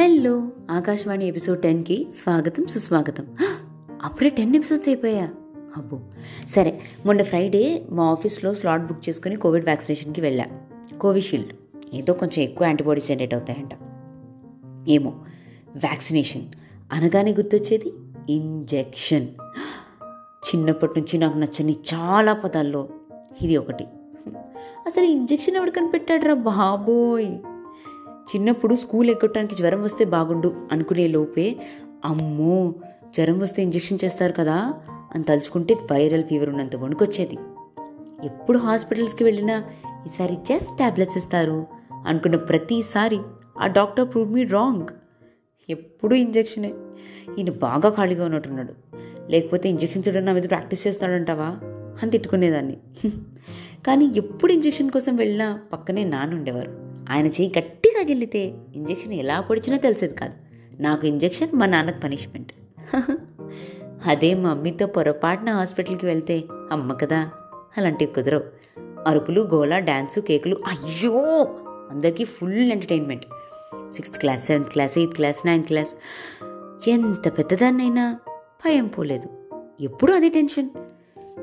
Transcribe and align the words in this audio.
Hello 0.00 0.48
Akashvani 0.70 1.26
episode 1.26 1.62
టెన్కి 1.62 2.06
స్వాగతం 2.12 2.66
సుస్వాగతం. 2.66 3.36
అప్పుడే 4.02 4.30
టెన్ 4.30 4.56
ఎపిసోడ్స్ 4.56 4.88
అయిపోయా? 4.88 5.28
అబ్బో. 5.76 6.00
సరే 6.48 6.80
మొన్న 7.06 7.22
ఫ్రైడే 7.22 7.86
మా 7.90 8.04
ఆఫీస్లో 8.04 8.54
స్లాట్ 8.54 8.86
బుక్ 8.86 9.08
చేసుకుని 9.08 9.36
కోవిడ్ 9.36 9.64
వ్యాక్సినేషన్కి 9.64 10.20
వెళ్ళా. 10.20 10.44
కోవిషీల్డ్. 11.00 11.52
ఏదో 11.94 12.12
కొంచెం 12.12 12.44
ఎక్కువ 12.44 12.66
యాంటీబాడీస్ 12.66 13.08
జనరేట్ 13.08 13.34
అవుతాయంట. 13.34 13.70
ఏమో 14.88 15.10
వ్యాక్సినేషన్. 15.76 16.42
అనగానే 16.92 17.32
గుర్తొచ్చేది 17.32 17.92
ఇంజెక్షన్. 18.30 19.28
చిన్నప్పటి 20.46 21.00
నుంచి 21.00 21.18
నాకు 21.18 21.38
నచ్చని 21.38 21.76
చాలా 21.94 22.32
పదాల్లో. 22.32 22.88
ఇది 23.42 23.56
ఒకటి. 23.56 23.84
అసలు 24.86 25.04
ఇంజెక్షన్ 25.04 25.56
ఎవడు 25.56 25.70
కనిపెట్టాడురా 25.70 26.34
బాబోయ్? 26.34 27.36
చిన్నప్పుడు 28.36 28.74
స్కూల్ 28.74 29.10
ఎక్కడానికి 29.10 29.54
జ్వరం 29.54 29.82
వస్తే 29.82 30.04
బాగుండు 30.04 30.68
అనుకునే 30.72 31.08
లోపే 31.08 31.56
అమ్మో 32.04 32.74
జ్వరం 33.16 33.38
వస్తే 33.38 33.62
ఇంజెక్షన్ 33.62 33.98
చేస్తారు 34.04 34.32
కదా 34.32 34.74
అని 35.14 35.24
తలుచుకుంటే 35.24 35.74
వైరల్ 35.74 36.24
ఫీవర్ 36.24 36.48
ఉన్నంత 36.48 36.76
వణుకొచ్చేది. 36.76 37.38
ఎప్పుడు 38.24 38.58
హాస్పిటల్స్కి 38.58 39.24
వెళ్ళినా 39.24 39.64
ఈసారి 40.06 40.34
జస్ట్ 40.34 40.78
టాబ్లెట్స్ 40.78 41.16
ఇస్తారు 41.16 41.66
అనుకున్న 42.06 42.36
ప్రతిసారి 42.36 43.20
ఆ 43.60 43.66
డాక్టర్ 43.66 44.12
ప్రూవ్ 44.12 44.32
మీ 44.32 44.44
రాంగ్. 44.44 44.86
ఎప్పుడు 45.70 46.14
ఇంజెక్షనే. 46.14 46.74
ఈయన 47.38 47.50
బాగా 47.50 47.90
ఖాళీగా 47.90 48.24
ఉన్నట్టున్నాడు. 48.24 48.74
లేకపోతే 49.30 49.68
ఇంజెక్షన్స్ 49.68 50.08
ఇవ్వడం 50.08 50.26
నా 50.26 50.32
మీద 50.32 50.42
ప్రాక్టీస్ 50.42 50.86
చేస్తాడంటావా? 50.86 51.58
అని 52.02 52.10
తిట్టుకునేదాన్ని. 52.10 52.76
కానీ 53.86 54.10
ఎప్పుడు 54.16 54.52
ఇంజెక్షన్ 54.52 54.90
కోసం 54.90 55.16
వెళ్ళినా 55.16 55.60
పక్కనే 55.72 56.04
నాన్న 56.04 56.34
ఉండేవారు 56.34 56.90
ఆయన 57.10 57.26
చేయి 57.26 57.52
గట్టి 57.58 57.79
గెలితే 58.00 58.54
ఇంజెక్షన్ 58.74 59.12
ఎలా 59.12 59.40
పొడిచినా 59.40 59.76
తెలిసేది 59.76 60.14
కాదు. 60.14 60.32
నాకు 60.82 61.06
ఇంజెక్షన్ 61.06 61.48
మా 61.54 61.66
నాన్నకు 61.66 62.00
పనిష్మెంట్. 62.00 62.52
అదే 64.06 64.34
మమ్మీతో 64.34 64.86
పొరపాటున 64.86 65.48
హాస్పిటల్కి 65.48 66.06
వెళ్తే 66.06 66.44
అమ్మ 66.72 66.92
కదా. 66.92 67.30
అలాంటివి 67.78 68.12
కుదరవు. 68.12 68.60
అరుపులు 69.06 69.40
గోలా 69.40 69.78
డ్యాన్సు 69.78 70.20
కేకులు 70.20 70.56
అయ్యో! 70.66 71.14
అందరికీ 71.90 72.24
full 72.24 72.72
entertainment. 72.72 73.26
Sixth 73.92 74.18
class 74.18 74.44
seventh 74.44 74.68
class 74.68 74.98
eighth 74.98 75.14
class 75.14 75.46
ninth 75.46 75.66
class. 75.66 75.96
ఎంత 76.88 77.38
పెద్దదాన్నైనా 77.38 78.18
భయం 78.64 78.86
పోలేదు. 78.86 79.28
ఎప్పుడూ 79.80 80.14
అదే 80.14 80.28
టెన్షన్. 80.28 80.70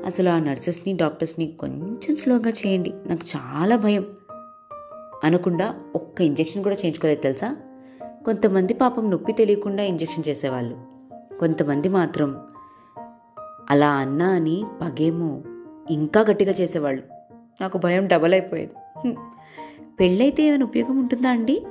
అసలు 0.06 0.28
ఆ 0.28 0.38
నర్సెస్ని 0.38 0.92
డాక్టర్స్ని 0.96 1.46
కొంచెం 1.46 2.16
స్లోగా 2.16 2.50
చేయండి. 2.50 2.92
నాకు 3.06 3.22
చాలా 3.36 3.76
భయం. 3.76 4.06
అనకుండా 5.24 5.74
ఒక్క 5.94 6.20
ఇంజెక్షన్ 6.20 6.62
కూడా 6.62 6.76
చేయించుకోలేదు 6.76 7.20
తెలుసా? 7.20 7.56
కొంతమంది 8.24 8.74
పాపం 8.74 9.10
నొప్పి 9.10 9.32
తెలియకుండా 9.32 9.82
ఇంజెక్షన్ 9.82 10.24
చేసేవాళ్ళు. 10.28 10.76
కొంతమంది 11.38 11.88
మాత్రం 11.88 12.40
అలా 13.70 13.90
అన్నా 13.90 14.28
అని 14.28 14.64
పగేమో 14.80 15.42
ఇంకా 15.90 16.20
గట్టిగా 16.20 16.52
చేసేవాళ్ళు. 16.52 17.02
నాకు 17.60 17.78
భయం 17.78 18.06
డబల్ 18.06 18.32
అయిపోయేది. 18.32 18.74
పెళ్ళైతే 20.00 20.42
ఏమైనా 20.42 20.64
ఉపయోగం 20.64 20.98
ఉంటుందా 20.98 21.30
అండి? 21.30 21.66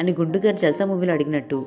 అని 0.00 0.12
గుండు 0.12 0.38
గారు 0.38 0.56
జల్సా 0.56 0.84
మూవీలో 0.84 1.12
అడిగినట్టు. 1.12 1.66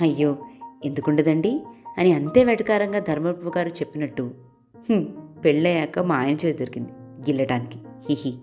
అయ్యో 0.00 0.36
ఎందుకుండదండి? 0.84 1.62
అని 1.98 2.12
అంతే 2.12 2.44
వెటకారంగా 2.44 2.98
ధర్మప్రభు 2.98 3.52
గారు 3.56 3.68
చెప్పినట్టు. 3.68 4.30
పెళ్ళయ్యాక 5.44 5.98
మా 5.98 6.16
ఆయన 6.16 6.34
చేతి 6.34 6.52
దొరికింది. 6.52 6.88
గిల్లటానికి. 6.98 7.78
హిహి 8.08 8.38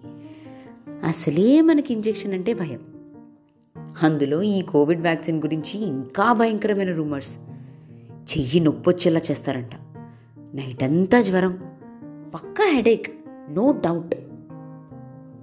అసలే 1.03 1.61
మనకి 1.61 1.93
ఇంజెక్షన్ 1.93 2.33
అంటే 2.33 2.53
భయం. 2.53 2.79
అందులో 4.03 4.41
ఈ 4.41 4.61
కోవిడ్ 4.61 5.01
వ్యాక్సిన్ 5.01 5.41
గురించి 5.41 5.79
ఇంకా 5.79 6.33
భయంకరమైన 6.33 6.95
రూమర్స్. 6.95 7.37
చెయ్యి 8.11 8.59
నొప్పి 8.59 8.89
వచ్చేలా 8.89 9.21
చేస్తారంట. 9.31 9.69
నైట్ 10.53 10.83
అంతా 10.83 11.21
జ్వరం. 11.21 11.71
పక్కా 12.33 12.71
హెడేక్. 12.73 13.11
No 13.49 13.71
doubt. 13.71 14.15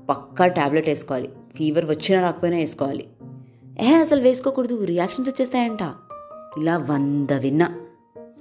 పక్కా 0.09 0.47
టాబ్లెట్ 0.47 0.89
వేసుకోవాలి. 0.89 1.29
ఫీవర్ 1.57 1.85
వచ్చినా 1.85 2.23
రాకపోయినా 2.23 2.59
వేసుకోవాలి. 2.59 3.09
ఏ 3.81 3.95
అసలు 3.95 4.23
వేసుకోకూడదు. 4.23 4.85
రియాక్షన్స్ 4.85 5.31
వచ్చేస్తాయంట. 5.31 5.83
ఇలా 6.59 6.79
వంద 6.79 7.33
విన్నా. 7.33 7.81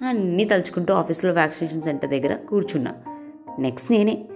అన్నీ 0.08 0.46
తలుచుకుంటూ 0.46 0.94
ఆఫీస్లో 0.94 1.34
వ్యాక్సినేషన్ 1.34 1.82
సెంటర్ 1.82 2.10
దగ్గర 2.10 2.36
కూర్చున్నా. 2.36 2.94
నెక్స్ట్ 3.60 3.92
నేనే. 3.92 4.30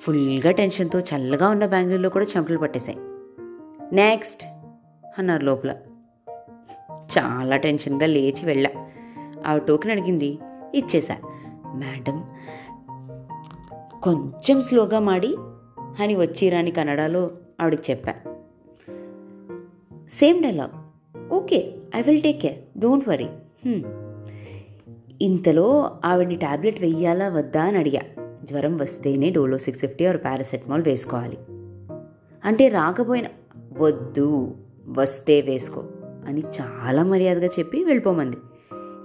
ఫుల్గా 0.00 0.50
టెన్షన్తో 0.50 1.00
చల్లగా 1.00 1.48
ఉన్న 1.48 1.66
బెంగళూరులో 1.66 2.08
కూడా 2.08 2.24
చెమటలు 2.24 2.58
పట్టేశాయి. 2.58 2.98
నెక్స్ట్ 3.94 4.44
అన్నారు 5.18 5.44
లోపల. 5.44 5.74
చాలా 7.18 7.56
టెన్షన్గా 7.56 8.06
లేచి 8.06 8.44
వెళ్ళా. 8.44 8.70
ఆ 9.46 9.58
టోకెన్ 9.58 9.92
అడిగింది. 9.92 10.38
ఇచ్చేశా. 10.74 11.16
మేడం 11.74 12.24
కొంచెం 14.02 14.62
స్లోగా 14.62 14.98
మాడి 14.98 15.36
అని 16.00 16.16
వచ్చిరాని 16.16 16.70
కన్నడలో 16.70 17.30
ఆవిడకి 17.60 17.92
చెప్పా. 17.92 18.14
Same 20.08 20.42
dialogue 20.42 20.82
okay 21.32 21.74
I 21.96 22.02
will 22.02 22.22
take 22.22 22.40
care 22.40 22.80
don't 22.80 23.08
worry 23.08 23.28
ఇంతలో 25.22 25.98
ఆవిడ్ని 26.04 26.36
టాబ్లెట్ 26.36 26.80
వెయ్యాలా 26.80 27.28
వద్దా 27.28 27.62
అని 27.62 27.78
అడిగా. 27.78 28.21
జ్వరం 28.44 28.76
వస్తేనే 28.76 29.30
Dolo 29.30 29.58
six 29.58 29.80
fifty 29.80 30.06
or 30.06 30.16
paracetamol 30.16 30.82
వేసుకోవాలి. 30.82 31.38
అంటే 32.44 32.68
రాకపోయినా 32.68 33.28
వద్దు 33.78 34.54
వస్తే 34.88 35.40
వేసుకో 35.40 35.82
అని 36.26 36.40
చాలా 36.40 37.04
మర్యాదగా 37.04 37.46
చెప్పి 37.46 37.84
వెళ్ళిపోమంది. 37.84 38.36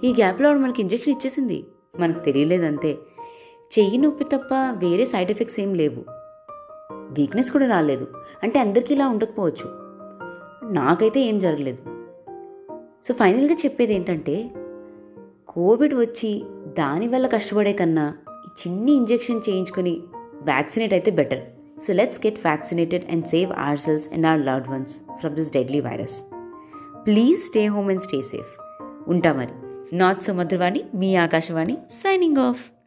ఈ 0.04 0.12
గ్యాప్లో 0.12 0.48
ఆవిడ 0.48 0.60
మనకి 0.62 0.82
ఇంజెక్షన్ 0.82 1.12
ఇచ్చేసింది. 1.12 1.66
మనకు 1.98 2.18
తెలియలేదంతే. 2.18 2.96
చెయ్యి 3.78 3.98
నొప్పి 3.98 4.24
తప్ప 4.24 4.54
వేరే 4.54 5.06
సైడ్ 5.06 5.30
ఎఫెక్ట్స్ 5.30 5.60
ఏం 5.60 5.74
లేవు. 5.74 6.04
వీక్నెస్ 6.92 7.50
కూడా 7.50 7.68
రాలేదు. 7.68 8.06
అంటే 8.42 8.60
అందరికీ 8.60 8.94
ఇలా 8.94 9.08
ఉండకపోవచ్చు. 9.08 9.70
నాకైతే 10.72 11.20
ఏం 11.20 11.38
జరగలేదు. 11.38 11.78
సో 13.04 13.14
ఫైనల్గా 13.14 13.54
చెప్పేది 13.54 13.94
ఏంటంటే 13.94 14.50
కోవిడ్ 15.48 15.94
వచ్చి 15.94 16.44
దానివల్ల 16.78 17.26
కష్టపడే 17.26 17.72
కన్నా 17.72 18.14
చిన్ని 18.60 18.92
ఇంజెక్షన్ 18.92 19.40
చేయించుకొని 19.48 20.00
వ్యాక్సినేట్ 20.42 20.92
అయితే 20.92 21.10
better. 21.10 21.42
So 21.80 21.92
let's 21.92 22.26
get 22.26 22.38
vaccinated 22.38 23.04
and 23.10 23.26
save 23.26 23.52
our 23.58 23.78
selves 23.78 24.08
and 24.12 24.26
our 24.26 24.40
loved 24.40 24.68
ones 24.68 24.98
from 25.18 25.34
this 25.34 25.52
deadly 25.52 25.80
virus 25.80 26.24
please 27.06 27.38
stay 27.38 27.66
home 27.66 27.90
and 27.90 28.02
stay 28.02 28.22
safe 28.22 28.58
ఉంటా 29.08 29.32
మరి. 29.32 29.54
నాట్ 29.96 30.22
సో 30.22 30.32
మధురవాణి 30.32 30.84
మీ 30.94 31.16
ఆకాశవాణి 31.16 31.76
సైనింగ్ 31.90 32.36
ఆఫ్ 32.36 32.77